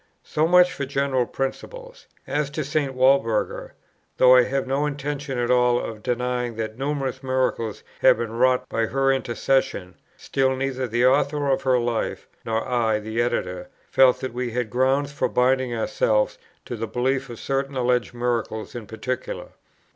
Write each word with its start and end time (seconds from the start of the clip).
So 0.23 0.47
much 0.47 0.73
for 0.73 0.83
general 0.83 1.27
principles; 1.27 2.07
as 2.25 2.49
to 2.57 2.63
St. 2.63 2.95
Walburga, 2.95 3.73
though 4.17 4.35
I 4.35 4.45
have 4.45 4.65
no 4.65 4.87
intention 4.87 5.37
at 5.37 5.51
all 5.51 5.79
of 5.79 6.01
denying 6.01 6.55
that 6.55 6.75
numerous 6.75 7.21
miracles 7.21 7.83
have 7.99 8.17
been 8.17 8.31
wrought 8.31 8.67
by 8.67 8.87
her 8.87 9.11
intercession, 9.13 9.93
still, 10.17 10.55
neither 10.55 10.87
the 10.87 11.05
Author 11.05 11.47
of 11.51 11.61
her 11.61 11.77
Life, 11.77 12.27
nor 12.43 12.67
I, 12.67 12.97
the 12.97 13.21
Editor, 13.21 13.69
felt 13.91 14.21
that 14.21 14.33
we 14.33 14.49
had 14.49 14.71
grounds 14.71 15.11
for 15.11 15.29
binding 15.29 15.75
ourselves 15.75 16.39
to 16.65 16.75
the 16.75 16.87
belief 16.87 17.29
of 17.29 17.37
certain 17.39 17.75
alleged 17.77 18.15
miracles 18.15 18.73
in 18.73 18.87
particular. 18.87 19.49